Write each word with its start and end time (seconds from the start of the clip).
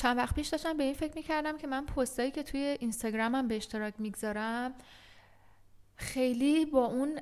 چند 0.00 0.16
وقت 0.16 0.34
پیش 0.34 0.48
داشتم 0.48 0.76
به 0.76 0.84
این 0.84 0.94
فکر 0.94 1.12
می‌کردم 1.14 1.58
که 1.58 1.66
من 1.66 1.86
پستایی 1.86 2.30
که 2.30 2.42
توی 2.42 2.76
اینستاگرامم 2.80 3.48
به 3.48 3.56
اشتراک 3.56 3.94
می‌گذارم 3.98 4.74
خیلی 5.96 6.64
با 6.64 6.86
اون 6.86 7.20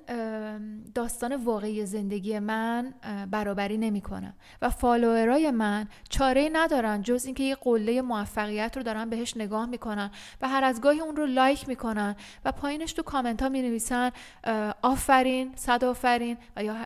داستان 0.94 1.36
واقعی 1.36 1.86
زندگی 1.86 2.38
من 2.38 2.94
برابری 3.30 3.78
نمی‌کنم 3.78 4.34
و 4.62 4.70
follower 4.70 5.41
ای 5.41 5.50
من 5.50 5.88
چاره 6.08 6.50
ندارن 6.52 7.02
جز 7.02 7.24
اینکه 7.26 7.42
یه 7.44 7.54
قله 7.54 8.02
موفقیت 8.02 8.76
رو 8.76 8.82
دارن 8.82 9.10
بهش 9.10 9.36
نگاه 9.36 9.66
می‌کنن 9.66 10.10
و 10.40 10.48
هر 10.48 10.64
از 10.64 10.80
گاهی 10.80 11.00
اون 11.00 11.16
رو 11.16 11.26
like 11.26 11.68
می‌کنن 11.68 12.16
و 12.44 12.52
پایینش 12.52 12.92
تو 12.92 13.02
کامنت 13.02 13.42
ها 13.42 13.48
می 13.48 13.62
نویسن 13.62 14.10
آفرین 14.82 15.52
صد 15.56 15.84
آفرین 15.84 16.36
و 16.56 16.64
یا 16.64 16.76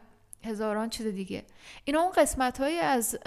هزاران 0.45 0.91
چیز 0.91 1.07
دیگه. 1.07 1.45
اینا 1.85 2.01
اون 2.01 2.13
قسمت 2.13 2.61
های 2.61 2.79
از 2.79 3.19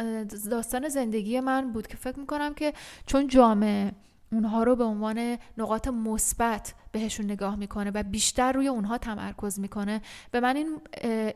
داستان 0.51 0.89
زندگی 0.89 1.39
من 1.39 1.71
بود 1.71 1.87
که 1.87 1.97
فکر 1.97 2.19
می‌کنم 2.19 2.53
که 2.53 2.73
چون 3.05 3.27
جامعه 3.27 3.91
اونها 4.31 4.63
رو 4.63 4.75
به 4.75 4.83
عنوان 4.83 5.37
نقاط 5.57 5.87
مثبت 5.87 6.73
بهشون 6.91 7.25
نگاه 7.25 7.55
می‌کنه 7.55 7.91
و 7.91 8.03
بیشتر 8.03 8.51
روی 8.51 8.67
اونها 8.67 8.97
تمرکز 8.97 9.59
می‌کنه 9.59 10.01
به 10.31 10.39
من 10.39 10.55
این 10.55 10.81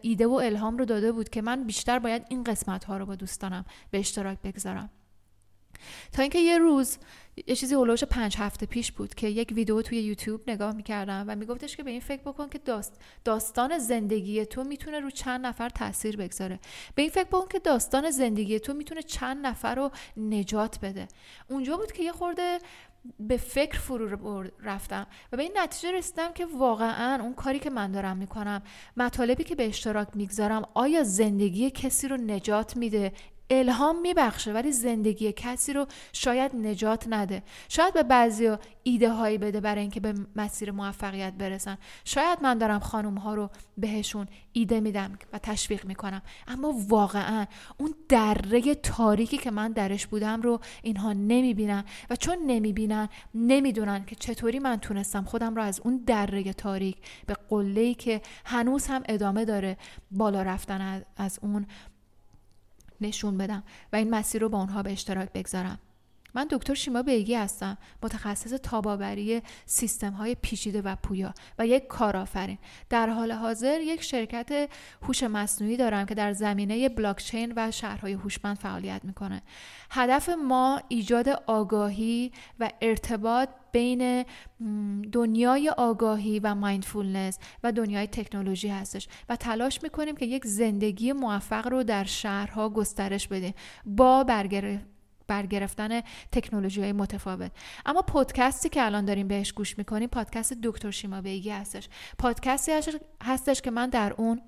ایده 0.02 0.28
و 0.28 0.34
الهام 0.34 0.78
رو 0.78 0.86
داده 0.86 1.12
بود 1.12 1.30
که 1.30 1.42
من 1.42 1.64
بیشتر 1.64 2.00
باید 2.00 2.26
این 2.30 2.44
قسمت 2.44 2.84
ها 2.84 2.98
رو 2.98 3.06
با 3.06 3.16
دوستانم 3.16 3.66
به 3.92 4.00
اشتراک 4.00 4.38
بگذارم. 4.44 4.90
تا 6.12 6.22
اینکه 6.22 6.40
یه 6.40 6.58
روز 6.58 6.98
یه 7.48 7.56
چیزی 7.56 7.76
اولوش 7.76 8.04
پنج 8.04 8.38
هفته 8.38 8.66
پیش 8.66 8.92
بود 8.92 9.16
که 9.16 9.28
یک 9.28 9.52
ویدیو 9.56 9.82
توی 9.82 10.02
یوتیوب 10.02 10.42
نگاه 10.50 10.76
می‌کردم 10.76 11.26
و 11.28 11.36
میگفتش 11.36 11.78
که 11.78 11.84
به 11.84 11.92
این 11.92 12.00
فکر 12.00 12.22
بکن 12.22 12.50
که 12.50 12.58
داست 12.58 13.02
داستان 13.24 13.78
زندگی 13.78 14.46
تو 14.46 14.64
می‌تونه 14.64 15.00
رو 15.00 15.10
چند 15.10 15.46
نفر 15.46 15.70
تاثیر 15.70 16.18
بگذاره. 16.18 16.60
به 16.96 17.02
این 17.02 17.12
فکر 17.12 17.28
بکن 17.28 17.48
که 17.48 17.60
داستان 17.60 18.10
زندگی 18.10 18.60
تو 18.60 18.74
می‌تونه 18.74 19.02
چند 19.02 19.46
نفر 19.46 19.76
رو 19.76 19.92
نجات 20.18 20.80
بده. 20.80 21.08
اونجا 21.50 21.78
بود 21.78 21.92
که 21.92 22.04
یه 22.04 22.12
خورده 22.12 22.60
به 23.20 23.38
فکر 23.38 23.80
فرو 23.80 24.44
رفتم 24.64 25.08
و 25.32 25.38
به 25.38 25.44
این 25.44 25.52
نتیجه 25.58 25.92
رسیدم 25.92 26.34
که 26.34 26.46
واقعا 26.46 27.24
اون 27.24 27.34
کاری 27.34 27.60
که 27.60 27.70
من 27.70 27.92
دارم 27.92 28.18
می‌کنم 28.18 28.62
مطالبی 28.98 29.44
که 29.44 29.56
به 29.56 29.68
اشتراک 29.68 30.08
می‌گذارم 30.16 30.70
آیا 30.74 31.04
زندگی 31.04 31.70
کسی 31.70 32.08
رو 32.08 32.18
نجات 32.18 32.78
میده؟ 32.78 33.12
الهام 33.50 34.02
میبخشه 34.02 34.54
ولی 34.54 34.72
زندگی 34.72 35.32
کسی 35.32 35.74
رو 35.74 35.88
شاید 36.14 36.56
نجات 36.56 37.06
نده. 37.10 37.44
شاید 37.70 37.94
به 37.94 38.04
بعضی 38.04 38.50
ایده 38.84 39.10
هایی 39.10 39.38
بده 39.38 39.60
برای 39.60 39.82
اینکه 39.82 40.00
به 40.00 40.14
مسیر 40.36 40.72
موفقیت 40.72 41.34
برسن. 41.34 41.78
شاید 42.06 42.40
من 42.42 42.58
دارم 42.58 42.80
خانم 42.80 43.18
ها 43.18 43.34
رو 43.34 43.50
بهشون 43.78 44.28
ایده 44.52 44.80
میدم 44.80 45.20
و 45.34 45.40
تشویق 45.40 45.86
می‌کنم. 45.86 46.22
اما 46.48 46.74
واقعا 46.88 47.46
اون 47.78 47.94
دره 48.10 48.76
تاریکی 48.76 49.38
که 49.38 49.52
من 49.52 49.72
درش 49.72 50.08
بودم 50.08 50.42
رو 50.42 50.60
اینها 50.82 51.14
نمی‌بینن 51.14 51.84
و 52.10 52.16
چون 52.16 52.38
نمی‌بینن 52.48 53.10
نمی‌دونن 53.36 54.06
که 54.06 54.16
چطوری 54.16 54.60
من 54.60 54.78
تونستم 54.78 55.24
خودم 55.24 55.56
رو 55.56 55.62
از 55.62 55.82
اون 55.84 56.04
دره 56.08 56.54
تاریک 56.54 56.98
به 57.26 57.36
قله 57.50 57.94
که 57.94 58.22
هنوز 58.46 58.88
هم 58.88 59.04
ادامه 59.10 59.46
داره 59.46 59.78
بالا 60.12 60.42
رفتن 60.42 61.04
از 61.18 61.40
اون 61.42 61.66
نشون 63.02 63.38
بدم 63.38 63.64
و 63.94 63.96
این 63.96 64.10
مسیر 64.10 64.42
رو 64.42 64.50
با 64.50 64.58
اونها 64.58 64.84
به 64.84 64.92
اشتراک 64.92 65.30
بگذارم. 65.34 65.80
من 66.34 66.48
دکتر 66.52 66.74
شیما 66.74 67.04
بیگی 67.04 67.36
هستم 67.36 67.78
متخصص 68.04 68.54
تاباوری 68.64 69.42
سیستم 69.66 70.14
های 70.14 70.36
پیچیده 70.36 70.82
و 70.82 70.96
پویا 70.96 71.34
و 71.60 71.68
یک 71.68 71.88
کارآفرین. 71.88 72.58
در 72.90 73.10
حال 73.10 73.32
حاضر 73.32 73.82
یک 73.82 74.02
شرکت 74.02 74.70
هوش 75.02 75.24
مصنوعی 75.24 75.78
دارم 75.78 76.06
که 76.06 76.16
در 76.16 76.34
زمینه 76.34 76.90
بلاکچین 76.90 77.54
و 77.56 77.72
شهرهای 77.72 78.14
هوشمند 78.14 78.58
فعالیت 78.58 79.02
می‌کنه. 79.06 79.42
هدف 79.92 80.30
ما 80.30 80.82
ایجاد 80.88 81.30
آگاهی 81.30 82.32
و 82.60 82.70
ارتباط 82.82 83.50
بین 83.72 84.26
دنیای 85.12 85.70
آگاهی 85.70 86.40
و 86.40 86.56
مایندفولنس 86.56 87.40
و 87.64 87.72
دنیای 87.72 88.08
تکنولوژی 88.08 88.68
هستش 88.68 89.08
و 89.30 89.36
تلاش 89.36 89.84
می‌کنیم 89.84 90.16
که 90.16 90.26
یک 90.26 90.46
زندگی 90.46 91.14
موفق 91.14 91.68
رو 91.68 91.84
در 91.84 92.04
شهرها 92.04 92.70
گسترش 92.70 93.28
بدیم. 93.28 93.54
با 93.86 94.24
برگرفت 94.24 94.99
برگرفتن 95.30 96.02
تکنولوژی 96.32 96.82
های 96.82 96.92
متفاوت. 96.92 97.52
اما 97.86 98.02
پادکستی 98.02 98.70
که 98.70 98.86
الان 98.86 99.06
داریم 99.06 99.28
بهش 99.28 99.52
گوش 99.52 99.78
می‌کنیم 99.78 100.10
پادکست 100.10 100.54
دکتر 100.64 100.92
شیما 100.92 101.22
بیگی 101.22 101.50
هستش. 101.50 101.90
پادکستی 102.18 102.72
هستش 103.24 103.62
که 103.62 103.72
من 103.72 103.90
در 103.90 104.14
اون 104.18 104.42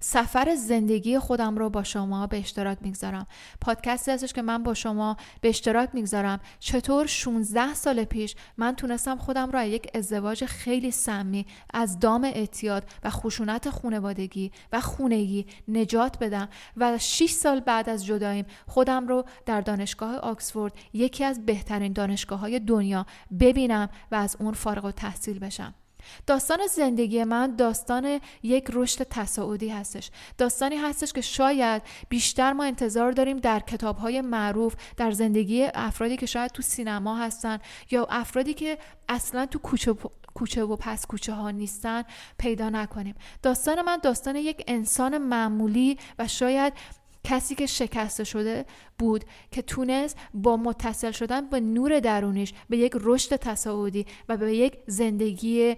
سفر 0.00 0.54
زندگی 0.54 1.18
خودم 1.18 1.56
رو 1.56 1.70
با 1.70 1.82
شما 1.82 2.26
به 2.26 2.38
اشتراک 2.38 2.78
می‌گذارم. 2.80 3.26
پادکستی 3.60 4.10
هستش 4.10 4.32
که 4.32 4.42
من 4.42 4.62
با 4.62 4.74
شما 4.74 5.16
به 5.40 5.48
اشتراک 5.48 5.88
می‌گذارم. 5.92 6.40
چطور 6.58 7.06
16 7.06 7.74
سال 7.74 8.04
پیش 8.04 8.34
من 8.56 8.76
تونستم 8.76 9.18
خودم 9.18 9.50
رو 9.50 9.64
یک 9.64 9.90
ازدواج 9.94 10.44
خیلی 10.44 10.90
سمی 10.90 11.46
از 11.74 11.98
دام 11.98 12.24
اعتیاد 12.24 12.84
و 13.04 13.10
خشونت 13.10 13.70
خانوادگی 13.70 14.52
و 14.72 14.80
خونگی 14.80 15.46
نجات 15.68 16.18
بدم 16.18 16.48
و 16.76 16.98
6 16.98 17.30
سال 17.30 17.60
بعد 17.60 17.88
از 17.88 18.06
جداییم 18.06 18.46
خودم 18.66 19.08
رو 19.08 19.24
در 19.46 19.60
دانشگاه 19.60 20.16
آکسفورد 20.16 20.72
یکی 20.92 21.24
از 21.24 21.46
بهترین 21.46 21.92
دانشگاه 21.92 22.38
های 22.38 22.60
دنیا 22.60 23.06
ببینم 23.40 23.88
و 24.10 24.14
از 24.14 24.36
اون 24.40 24.52
فارغ 24.52 24.84
و 24.84 24.90
تحصیل 24.90 25.38
بشم. 25.38 25.74
داستان 26.26 26.66
زندگی 26.66 27.24
من 27.24 27.56
داستان 27.56 28.20
یک 28.42 28.70
رشد 28.72 29.02
تصاعدی 29.02 29.68
هستش. 29.68 30.10
داستانی 30.38 30.76
هستش 30.76 31.12
که 31.12 31.20
شاید 31.20 31.82
بیشتر 32.08 32.52
ما 32.52 32.64
انتظار 32.64 33.12
داریم 33.12 33.36
در 33.36 33.60
کتابهای 33.60 34.20
معروف 34.20 34.74
در 34.96 35.10
زندگی 35.10 35.64
افرادی 35.74 36.16
که 36.16 36.26
شاید 36.26 36.50
تو 36.50 36.62
سینما 36.62 37.16
هستن 37.16 37.58
یا 37.90 38.06
افرادی 38.10 38.54
که 38.54 38.78
اصلا 39.08 39.46
تو 39.46 39.58
کوچه 39.58 39.94
کوچه 40.34 40.64
و 40.64 40.76
پس 40.76 41.06
کوچه 41.06 41.32
ها 41.32 41.50
نیستن 41.50 42.02
پیدا 42.38 42.70
نکنیم. 42.70 43.14
داستان 43.42 43.82
من 43.82 43.98
داستان 44.02 44.36
یک 44.36 44.64
انسان 44.66 45.18
معمولی 45.18 45.98
و 46.18 46.28
شاید 46.28 46.72
کسی 47.24 47.54
که 47.54 47.66
شکسته 47.66 48.24
شده 48.24 48.64
بود 48.98 49.24
که 49.50 49.62
تونست 49.62 50.16
با 50.34 50.56
متصل 50.56 51.10
شدن 51.10 51.40
با 51.40 51.58
نور 51.58 52.00
درونیش 52.00 52.52
به 52.68 52.76
یک 52.76 52.92
رشد 53.00 53.36
تصاعدی 53.36 54.06
و 54.28 54.36
به 54.36 54.56
یک 54.56 54.78
زندگی 54.86 55.76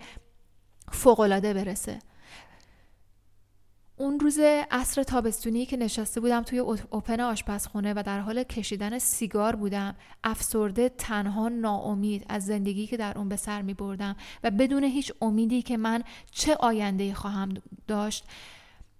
فوقالعاده 0.92 1.54
برسه. 1.54 1.98
اون 3.98 4.20
روز 4.20 4.38
عصر 4.70 5.02
تابستونی 5.02 5.66
که 5.66 5.76
نشسته 5.76 6.20
بودم 6.20 6.42
توی 6.42 6.58
اوپن 6.58 7.20
آشپزخونه 7.20 7.94
و 7.96 8.02
در 8.06 8.20
حال 8.20 8.42
کشیدن 8.42 8.98
سیگار 8.98 9.56
بودم 9.56 9.94
افسرده 10.24 10.88
تنها 10.88 11.48
ناامید 11.48 12.26
از 12.28 12.46
زندگی 12.46 12.86
که 12.86 12.96
در 12.96 13.18
اون 13.18 13.28
به 13.28 13.36
سر 13.36 13.62
می 13.62 13.74
بردم 13.74 14.16
و 14.44 14.50
بدون 14.50 14.84
هیچ 14.84 15.12
امیدی 15.20 15.62
که 15.62 15.76
من 15.76 16.02
چه 16.30 16.54
آینده 16.54 17.14
خواهم 17.14 17.54
داشت 17.86 18.24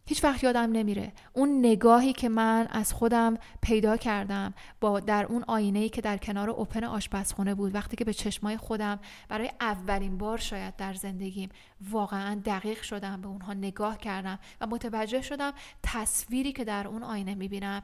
هیچ 0.07 0.25
وقت 0.25 0.45
یادم 0.45 0.73
نمیره. 0.73 1.13
اون 1.33 1.59
نگاهی 1.59 2.13
که 2.13 2.29
من 2.29 2.67
از 2.71 2.93
خودم 2.93 3.39
پیدا 3.63 3.97
کردم 3.97 4.55
با 4.81 5.01
در 5.01 5.27
اون 5.27 5.45
آینه 5.47 5.89
که 5.89 6.01
در 6.01 6.17
کنار 6.17 6.51
اوپن 6.51 6.85
آشپزخونه 6.85 7.55
بود 7.55 7.75
وقتی 7.75 7.97
که 7.97 8.05
به 8.05 8.13
چشمای 8.13 8.57
خودم 8.57 8.99
برای 9.29 9.51
اولین 9.61 10.19
بار 10.19 10.39
شاید 10.39 10.77
در 10.77 10.95
زندگیم 10.95 11.49
واقعا 11.91 12.41
دقیق 12.45 12.83
شدم 12.83 13.21
به 13.21 13.29
اونها 13.29 13.55
نگاه 13.55 13.99
کردم 13.99 14.39
و 14.61 14.67
متوجه 14.67 15.23
شدم 15.23 15.53
تصویری 15.83 16.53
که 16.53 16.65
در 16.65 16.89
اون 16.89 17.03
آینه 17.03 17.35
می‌بینم 17.35 17.83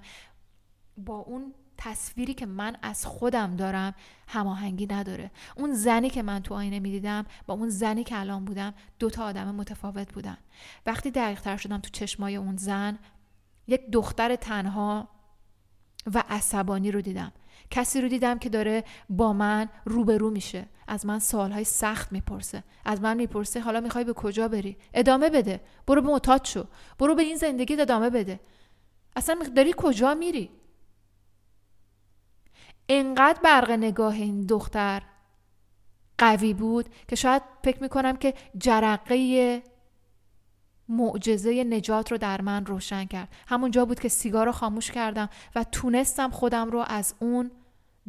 با 0.97 1.17
اون 1.17 1.55
تصویری 1.85 2.35
که 2.35 2.47
من 2.47 2.77
از 2.83 3.07
خودم 3.07 3.57
دارم 3.57 3.95
هماهنگی 4.29 4.87
نداره. 4.87 5.31
اون 5.57 5.75
زنی 5.75 6.11
که 6.11 6.23
من 6.23 6.43
تو 6.43 6.55
آینه 6.55 6.81
می‌دیدم 6.81 7.27
با 7.47 7.55
اون 7.55 7.69
زنی 7.69 8.05
که 8.05 8.21
الان 8.21 8.45
بودم 8.45 8.75
دو 8.99 9.11
تا 9.11 9.25
آدم 9.25 9.55
متفاوت 9.55 10.13
بودن. 10.13 10.39
وقتی 10.87 11.11
دقیق 11.11 11.41
تر 11.41 11.57
شدم 11.57 11.79
تو 11.79 11.91
چشمای 11.91 12.37
اون 12.37 12.57
زن 12.57 12.99
یک 13.67 13.91
دختر 13.91 14.37
تنها 14.37 15.09
و 16.15 16.25
عصبانی 16.29 16.91
رو 16.91 17.01
دیدم. 17.01 17.33
کسی 17.71 18.01
رو 18.01 18.09
دیدم 18.09 18.39
که 18.39 18.49
داره 18.49 18.85
با 19.09 19.33
من 19.33 19.69
روبرو 19.85 20.31
میشه. 20.31 20.67
از 20.89 21.07
من 21.07 21.19
سوالهای 21.19 21.65
سخت 21.65 22.13
می‌پرسه. 22.13 22.65
از 22.85 23.01
من 23.01 23.17
می‌پرسه 23.17 23.61
حالا 23.61 23.81
می‌خوای 23.81 24.05
به 24.05 24.13
کجا 24.13 24.49
بری؟ 24.49 24.77
ادامه 24.95 25.31
بده. 25.31 25.61
برو 25.87 26.03
به 26.03 26.09
معتاد 26.09 26.45
شو. 26.45 26.65
برو 26.99 27.15
به 27.15 27.23
این 27.23 27.37
زندگی 27.37 27.81
ادامه 27.81 28.11
بده. 28.11 28.41
اصلا 29.17 29.39
داری 29.57 29.75
کجا 29.77 30.15
میری؟ 30.15 30.51
انقدر 32.89 33.41
برق 33.45 33.71
نگاه 33.71 34.15
این 34.15 34.47
دختر 34.47 35.03
قوی 36.19 36.55
بود 36.55 36.89
که 37.09 37.17
شاید 37.17 37.43
فکر 37.65 37.83
می‌کنم 37.83 38.17
که 38.17 38.35
جرقه 38.59 39.63
معجزه 40.89 41.65
نجات 41.65 42.13
رو 42.13 42.19
در 42.19 42.41
من 42.41 42.67
روشن 42.67 43.05
کرد. 43.05 43.29
همونجا 43.47 43.85
بود 43.85 44.01
که 44.01 44.09
سیگار 44.09 44.47
رو 44.47 44.53
خاموش 44.53 44.91
کردم 44.91 45.29
و 45.55 45.65
تونستم 45.65 46.31
خودم 46.31 46.71
رو 46.71 46.85
از 46.89 47.15
اون 47.21 47.51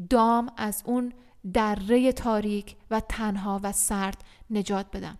دام 0.09 0.51
از 0.57 0.83
اون 0.85 1.13
دره 1.53 2.11
تاریک 2.11 2.75
و 2.91 2.99
تنها 2.99 3.59
و 3.63 3.71
سرد 3.71 4.23
نجات 4.49 4.85
بدم. 4.93 5.17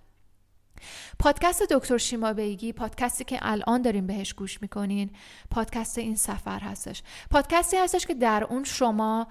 پادکست 1.20 1.64
دکتر 1.64 1.98
شیما 1.98 2.34
بیگی 2.34 2.74
پادکستی 2.74 3.24
که 3.24 3.40
الان 3.42 3.82
داریم 3.82 4.08
بهش 4.08 4.34
گوش 4.34 4.62
می‌کنین. 4.62 5.10
پادکست 5.52 5.98
این 5.98 6.16
سفر 6.16 6.60
هستش. 6.60 7.04
پادکستی 7.32 7.78
هستش 7.78 8.06
که 8.06 8.14
در 8.14 8.44
اون 8.44 8.64
شما 8.64 9.28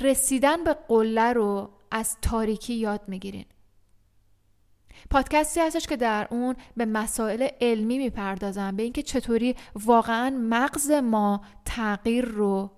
رسیدن 0.00 0.64
به 0.64 0.76
قله 0.88 1.32
رو 1.32 1.70
از 1.90 2.16
تاریکی 2.22 2.74
یاد 2.74 3.00
می‌گیرین. 3.08 3.44
پادکستی 5.10 5.60
هستش 5.60 5.86
که 5.86 5.96
در 5.96 6.28
اون 6.30 6.56
به 6.76 6.84
مسائل 6.84 7.48
علمی 7.60 7.98
می‌پردازم 7.98 8.76
به 8.76 8.82
اینکه 8.82 9.02
چطوری 9.02 9.56
واقعا 9.74 10.30
مغز 10.30 10.90
ما 10.90 11.44
تغییر 11.64 12.24
رو 12.24 12.70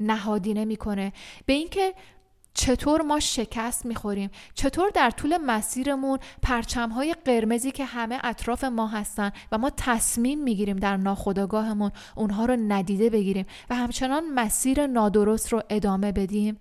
نهادینه 0.00 0.64
می‌کنه. 0.64 1.12
به 1.46 1.52
اینکه 1.52 1.94
چطور 2.58 3.02
ما 3.02 3.20
شکست 3.20 3.86
می‌خوریم؟ 3.86 4.30
چطور 4.54 4.90
در 4.90 5.10
طول 5.10 5.36
مسیرمون 5.36 6.18
پرچمهای 6.42 7.14
قرمزی 7.24 7.70
که 7.70 7.84
همه 7.84 8.18
اطراف 8.24 8.64
ما 8.64 8.86
هستن 8.86 9.32
و 9.52 9.58
ما 9.58 9.70
تصمیم 9.76 10.42
می‌گیریم 10.42 10.76
در 10.76 10.96
ناخودآگاهمون 10.96 11.90
اونها 12.16 12.44
رو 12.44 12.56
ندیده 12.56 13.10
بگیریم 13.10 13.46
و 13.70 13.74
همچنان 13.74 14.24
مسیر 14.34 14.86
نادرست 14.86 15.52
رو 15.52 15.62
ادامه 15.70 16.12
بدیم؟ 16.12 16.58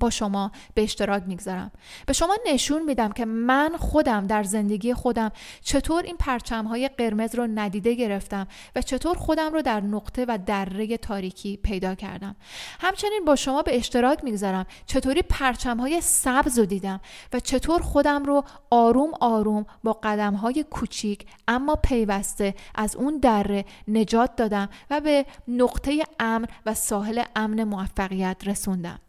با 0.00 0.10
شما 0.10 0.52
به 0.74 0.82
اشتراک 0.82 1.22
می‌گذارم. 1.26 1.70
به 2.06 2.12
شما 2.12 2.36
نشون 2.46 2.82
میدم 2.82 3.12
که 3.12 3.24
من 3.24 3.76
خودم 3.78 4.26
در 4.26 4.42
زندگی 4.42 4.94
خودم 4.94 5.30
چطور 5.60 6.02
این 6.02 6.16
پرچم 6.16 6.64
های 6.64 6.88
قرمز 6.88 7.34
رو 7.34 7.46
ندیده 7.46 7.94
گرفتم 7.94 8.46
و 8.76 8.82
چطور 8.82 9.16
خودم 9.16 9.52
رو 9.52 9.62
در 9.62 9.80
نقطه 9.80 10.24
و 10.28 10.38
دره 10.46 10.96
تاریکی 10.96 11.56
پیدا 11.56 11.94
کردم. 11.94 12.36
همچنین 12.80 13.24
با 13.26 13.36
شما 13.36 13.62
به 13.62 13.76
اشتراک 13.76 14.24
می‌گذارم 14.24 14.66
چطوری 14.86 15.22
پرچم 15.22 15.76
های 15.76 16.00
سبز 16.00 16.58
رو 16.58 16.64
دیدم 16.64 17.00
و 17.32 17.40
چطور 17.40 17.82
خودم 17.82 18.24
رو 18.24 18.44
آروم 18.70 19.10
آروم 19.20 19.66
با 19.84 19.92
قدم 19.92 20.34
های 20.34 20.64
کوچیک 20.70 21.26
اما 21.48 21.76
پیوسته 21.76 22.54
از 22.74 22.96
اون 22.96 23.18
دره 23.18 23.64
نجات 23.88 24.36
دادم 24.36 24.68
و 24.90 25.00
به 25.00 25.26
نقطه 25.48 26.02
امن 26.20 26.46
و 26.66 26.74
ساحل 26.74 27.22
امن 27.36 27.64
موفقیت 27.64 28.42
رسوندم. 28.46 29.00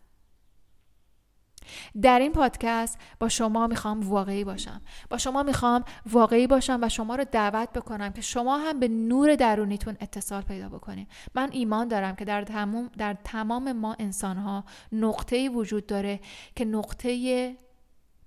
در 2.02 2.20
این 2.20 2.32
پادکست 2.32 3.00
با 3.20 3.30
شما 3.30 3.68
می‌خوام 3.68 4.10
واقعی 4.10 4.44
باشم. 4.44 4.82
با 5.10 5.18
شما 5.18 5.44
می‌خوام 5.44 5.84
واقعی 6.12 6.48
باشم 6.48 6.80
و 6.82 6.90
شما 6.90 7.16
رو 7.16 7.26
دعوت 7.32 7.70
بکنم 7.74 8.14
که 8.14 8.22
شما 8.22 8.58
هم 8.58 8.80
به 8.80 8.88
نور 8.88 9.36
درونیتون 9.36 9.98
اتصال 10.00 10.42
پیدا 10.42 10.70
بکنید 10.70 11.08
من 11.36 11.50
ایمان 11.52 11.88
دارم 11.88 12.16
که 12.16 12.26
در 12.26 12.44
تمام, 12.44 12.90
در 12.98 13.18
تمام 13.24 13.72
ما 13.72 13.96
انسان 14.00 14.38
ها 14.38 14.64
نقطه 14.92 15.50
وجود 15.50 15.86
داره 15.86 16.20
که 16.56 16.66
نقطه 16.66 17.56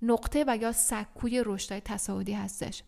نقطه 0.01 0.43
و 0.47 0.57
یا 0.57 0.71
سکوی 0.71 1.43
رشدهای 1.45 1.81
تصاعدی 1.81 2.33
هستش. 2.33 2.83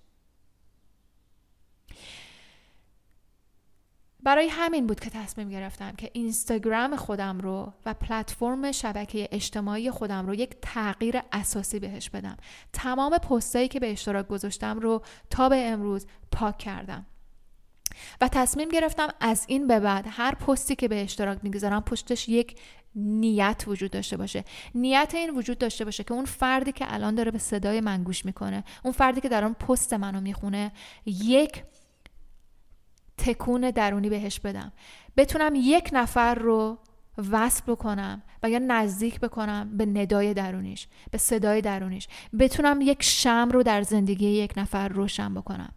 برای 4.24 4.48
همین 4.48 4.88
بود 4.88 5.00
که 5.00 5.10
تصمیم 5.10 5.50
گرفتم 5.50 5.92
که 5.92 6.10
اینستاگرام 6.14 6.96
خودم 6.96 7.40
رو 7.40 7.74
و 7.86 7.94
پلتفرم 7.94 8.72
شبکه 8.72 9.28
اجتماعی 9.32 9.92
خودم 9.92 10.28
رو 10.28 10.36
یک 10.36 10.56
تغییر 10.62 11.22
اساسی 11.32 11.80
بهش 11.80 12.10
بدم. 12.10 12.38
تمام 12.74 13.18
پستایی 13.18 13.68
که 13.68 13.80
به 13.80 13.92
اشتراک 13.92 14.28
گذاشتم 14.28 14.80
رو 14.80 15.02
تا 15.30 15.50
به 15.50 15.68
امروز 15.68 16.08
پاک 16.32 16.58
کردم. 16.58 17.06
و 18.22 18.28
تصمیم 18.28 18.70
گرفتم 18.70 19.08
از 19.20 19.46
این 19.48 19.68
به 19.68 19.80
بعد 19.80 20.06
هر 20.10 20.36
پستی 20.36 20.76
که 20.76 20.88
به 20.88 21.04
اشتراک 21.04 21.40
می‌گذارم 21.44 21.82
پشتش 21.82 22.30
یک 22.30 22.60
نیت 22.96 23.64
وجود 23.68 23.92
داشته 23.92 24.18
باشه. 24.18 24.44
نیت 24.76 25.12
این 25.16 25.30
وجود 25.30 25.58
داشته 25.58 25.86
باشه 25.86 26.04
که 26.04 26.14
اون 26.14 26.26
فردی 26.26 26.72
که 26.72 26.94
الان 26.94 27.16
داره 27.16 27.32
به 27.32 27.38
صدای 27.38 27.82
من 27.82 28.04
گوش 28.04 28.26
می‌کنه 28.26 28.64
اون 28.84 28.94
فردی 28.94 29.22
که 29.22 29.30
در 29.30 29.44
اون 29.44 29.54
پست 29.54 29.94
منو 29.94 30.22
می‌خونه 30.22 30.72
یک 31.06 31.64
تکون 33.28 33.72
درونی 33.72 34.10
بهش 34.10 34.40
بدم. 34.40 34.72
بتونم 35.18 35.54
یک 35.56 35.90
نفر 35.94 36.36
رو 36.36 36.78
وصل 37.32 37.64
بکنم 37.68 38.22
و 38.44 38.50
یا 38.50 38.60
نزدیک 38.60 39.20
بکنم 39.20 39.78
به 39.78 39.86
ندای 39.86 40.34
درونیش 40.34 40.88
به 41.12 41.18
صدای 41.18 41.62
درونیش. 41.62 42.08
بتونم 42.40 42.82
یک 42.82 43.04
شمع 43.04 43.50
رو 43.52 43.64
در 43.64 43.82
زندگی 43.82 44.28
یک 44.28 44.54
نفر 44.58 44.88
روشن 44.88 45.34
بکنم. 45.34 45.74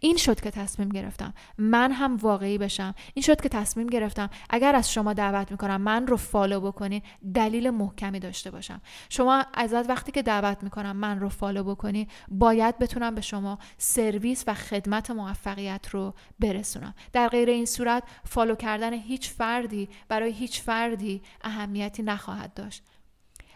این 0.00 0.16
شد 0.16 0.40
که 0.40 0.50
تصمیم 0.50 0.88
گرفتم 0.88 1.34
من 1.58 1.92
هم 1.92 2.16
واقعی 2.16 2.58
بشم. 2.58 2.94
این 3.14 3.22
شد 3.22 3.40
که 3.40 3.48
تصمیم 3.48 3.86
گرفتم 3.86 4.30
اگر 4.50 4.74
از 4.74 4.92
شما 4.92 5.12
دعوت 5.12 5.50
می‌کنم 5.50 5.80
من 5.80 6.06
رو 6.06 6.16
follow 6.16 6.60
بکنی 6.60 7.02
دلیل 7.34 7.70
محکمی 7.70 8.20
داشته 8.20 8.50
باشم. 8.50 8.80
شما 9.08 9.44
ازت 9.54 9.88
وقتی 9.90 10.12
که 10.12 10.22
دعوت 10.22 10.62
می‌کنم 10.62 10.96
من 10.96 11.20
رو 11.20 11.28
follow 11.28 11.64
بکنی 11.64 12.08
باید 12.28 12.78
بتونم 12.78 13.14
به 13.14 13.20
شما 13.20 13.58
سرویس 13.78 14.44
و 14.46 14.54
خدمت 14.54 15.10
موفقیت 15.10 15.88
رو 15.90 16.14
برسونم. 16.38 16.94
در 17.12 17.28
غیر 17.28 17.48
این 17.48 17.66
صورت 17.66 18.02
follow 18.24 18.54
کردن 18.54 18.92
هیچ 18.92 19.30
فردی 19.30 19.88
برای 20.08 20.32
هیچ 20.32 20.62
فردی 20.62 21.22
اهمیتی 21.42 22.02
نخواهد 22.02 22.54
داشت. 22.54 22.82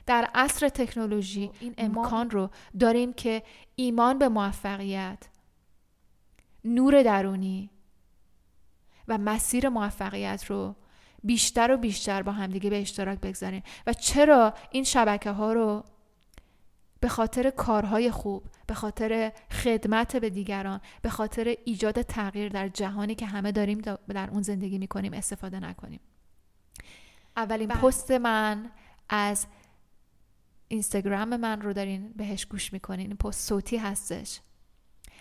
در 0.06 0.28
عصر 0.34 0.68
تکنولوژی 0.68 1.50
این 1.60 1.74
امکان 1.78 2.30
رو 2.30 2.50
داریم 2.80 3.12
که 3.12 3.42
ایمان 3.76 4.18
به 4.18 4.28
موفقیت 4.28 5.18
نور 6.64 7.02
درونی 7.02 7.70
و 9.08 9.18
مسیر 9.18 9.68
موفقیت 9.68 10.44
رو 10.44 10.76
بیشتر 11.22 11.72
و 11.72 11.76
بیشتر 11.76 12.22
با 12.22 12.32
همدیگه 12.32 12.70
به 12.70 12.80
اشتراک 12.80 13.20
بگذاریم. 13.20 13.62
و 13.86 13.92
چرا 13.92 14.54
این 14.70 14.84
شبکه 14.84 15.30
ها 15.30 15.52
رو 15.52 15.84
به 17.00 17.08
خاطر 17.08 17.50
کارهای 17.50 18.10
خوب 18.10 18.44
به 18.66 18.74
خاطر 18.74 19.32
خدمت 19.50 20.16
به 20.16 20.30
دیگران 20.30 20.80
به 21.02 21.10
خاطر 21.10 21.56
ایجاد 21.64 22.02
تغییر 22.02 22.48
در 22.48 22.68
جهانی 22.68 23.14
که 23.14 23.26
همه 23.26 23.52
داریم 23.52 23.80
در 24.08 24.30
اون 24.30 24.42
زندگی 24.42 24.78
می‌کنیم 24.78 25.12
استفاده 25.12 25.60
نکنیم؟ 25.60 26.00
اولین 27.36 27.68
بله. 27.68 27.80
پست 27.80 28.10
من 28.10 28.70
از 29.08 29.46
اینستاگرام 30.68 31.36
من 31.36 31.60
رو 31.60 31.72
دارین 31.72 32.12
بهش 32.12 32.46
گوش 32.46 32.72
می‌کنین. 32.72 33.06
این 33.06 33.16
پست 33.16 33.48
صوتی 33.48 33.76
هستش. 33.76 34.40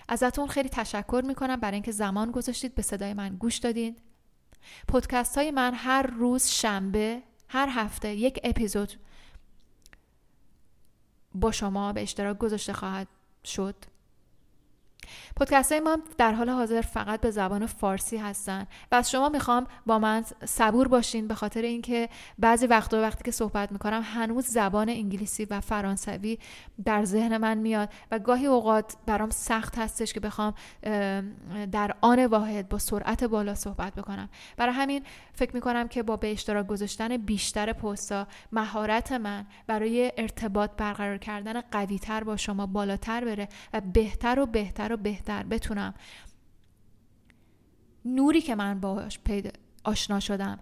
ازتون 0.09 0.47
خیلی 0.47 0.69
تشکر 0.69 1.23
می‌کنم. 1.27 1.59
برای 1.59 1.73
اینکه 1.73 1.91
زمان 1.91 2.31
گذاشتید 2.31 2.75
به 2.75 2.81
صدای 2.81 3.13
من 3.13 3.35
گوش 3.35 3.57
دادید. 3.57 4.01
پودکست 4.87 5.37
های 5.37 5.51
من 5.51 5.73
هر 5.73 6.01
روز 6.07 6.47
شنبه 6.47 7.23
هر 7.47 7.69
هفته 7.71 8.15
یک 8.15 8.39
اپیزود 8.43 8.93
با 11.35 11.51
شما 11.51 11.93
به 11.93 12.01
اشتراک 12.01 12.37
گذاشته 12.37 12.73
خواهد 12.73 13.07
شد. 13.45 13.75
پودکست 15.35 15.71
های 15.71 15.81
ما 15.81 15.97
در 16.17 16.33
حال 16.33 16.49
حاضر 16.49 16.81
فقط 16.81 17.21
به 17.21 17.31
زبان 17.31 17.65
فارسی 17.65 18.17
هستن 18.17 18.67
و 18.91 18.95
از 18.95 19.11
شما 19.11 19.29
می‌خوام 19.29 19.67
با 19.85 19.99
من 19.99 20.23
صبور 20.45 20.87
باشین 20.87 21.27
به 21.27 21.35
خاطر 21.35 21.61
اینکه 21.61 22.09
بعضی 22.39 22.67
وقتا 22.67 23.01
وقتی 23.01 23.23
که 23.23 23.31
صحبت 23.31 23.71
می‌کنم 23.71 24.01
هنوز 24.05 24.45
زبان 24.45 24.89
انگلیسی 24.89 25.45
و 25.45 25.61
فرانسوی 25.61 26.39
در 26.85 27.05
ذهن 27.05 27.37
من 27.37 27.57
میاد 27.57 27.89
و 28.11 28.19
گاهی 28.19 28.45
اوقات 28.45 28.95
برام 29.05 29.29
سخت 29.29 29.77
هستش 29.77 30.13
که 30.13 30.19
بخوام 30.19 30.53
در 31.71 31.95
آن 32.01 32.25
واحد 32.25 32.69
با 32.69 32.77
سرعت 32.77 33.23
بالا 33.23 33.55
صحبت 33.55 33.95
بکنم. 33.95 34.29
برای 34.57 34.73
همین 34.73 35.03
فکر 35.33 35.55
می‌کنم 35.55 35.87
که 35.87 36.03
با 36.03 36.17
به 36.17 36.31
اشتراک 36.31 36.67
گذاشتن 36.67 37.17
بیشتر 37.17 37.73
پستا 37.73 38.27
مهارت 38.51 39.11
من 39.11 39.45
برای 39.67 40.11
ارتباط 40.17 40.71
برقرار 40.77 41.17
کردن 41.17 41.61
قویتر 41.61 42.23
با 42.23 42.37
شما 42.37 42.65
بالاتر 42.65 43.25
بره 43.25 43.49
و 43.73 43.81
بهتر 43.81 44.39
و 44.39 44.45
بهتر 44.45 44.93
و 44.93 44.97
بهتر 45.03 45.43
بتونم. 45.43 45.93
نوری 48.05 48.41
که 48.41 48.55
من 48.55 48.79
باش 48.79 49.19
آشنا 49.83 50.19
شدم 50.19 50.59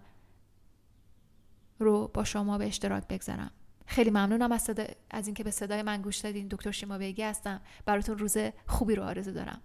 رو 1.79 2.07
با 2.13 2.23
شما 2.23 2.57
به 2.57 2.67
اشتراک 2.67 3.07
بگذارم. 3.07 3.51
خیلی 3.85 4.09
ممنونم 4.09 4.51
از, 4.51 4.69
از 5.11 5.27
اینکه 5.27 5.43
به 5.43 5.51
صدای 5.51 5.81
من 5.81 6.01
گوش 6.01 6.17
دادین. 6.17 6.47
دکتر 6.47 6.71
شیما 6.71 6.97
بیگی 6.97 7.23
هستم. 7.23 7.61
براتون 7.85 8.17
روز 8.17 8.37
خوبی 8.67 8.95
رو 8.95 9.03
آرزو 9.03 9.31
دارم. 9.31 9.61